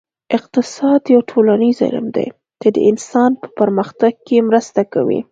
[0.37, 2.27] اقتصاد یو ټولنیز علم دی
[2.61, 5.19] چې د انسان په پرمختګ کې مرسته کوي